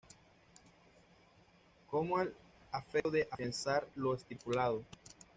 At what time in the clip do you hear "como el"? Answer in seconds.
1.87-2.33